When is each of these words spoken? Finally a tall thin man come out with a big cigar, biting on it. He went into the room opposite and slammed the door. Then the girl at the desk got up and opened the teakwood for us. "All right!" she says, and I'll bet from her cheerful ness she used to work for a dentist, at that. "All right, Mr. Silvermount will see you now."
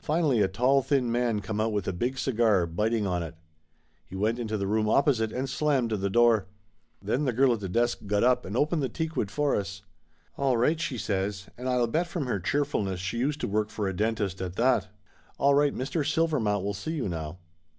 Finally 0.00 0.40
a 0.40 0.48
tall 0.48 0.80
thin 0.80 1.12
man 1.12 1.40
come 1.40 1.60
out 1.60 1.70
with 1.70 1.86
a 1.86 1.92
big 1.92 2.16
cigar, 2.16 2.64
biting 2.66 3.06
on 3.06 3.22
it. 3.22 3.34
He 4.06 4.16
went 4.16 4.38
into 4.38 4.56
the 4.56 4.66
room 4.66 4.88
opposite 4.88 5.30
and 5.32 5.50
slammed 5.50 5.90
the 5.90 6.08
door. 6.08 6.46
Then 7.02 7.26
the 7.26 7.32
girl 7.34 7.52
at 7.52 7.60
the 7.60 7.68
desk 7.68 8.06
got 8.06 8.24
up 8.24 8.46
and 8.46 8.56
opened 8.56 8.82
the 8.82 8.88
teakwood 8.88 9.30
for 9.30 9.54
us. 9.54 9.82
"All 10.38 10.56
right!" 10.56 10.80
she 10.80 10.96
says, 10.96 11.50
and 11.58 11.68
I'll 11.68 11.86
bet 11.88 12.06
from 12.06 12.24
her 12.24 12.40
cheerful 12.40 12.84
ness 12.84 13.00
she 13.00 13.18
used 13.18 13.42
to 13.42 13.48
work 13.48 13.68
for 13.68 13.86
a 13.86 13.92
dentist, 13.94 14.40
at 14.40 14.56
that. 14.56 14.88
"All 15.38 15.54
right, 15.54 15.74
Mr. 15.74 16.06
Silvermount 16.10 16.64
will 16.64 16.72
see 16.72 16.92
you 16.92 17.06
now." 17.06 17.36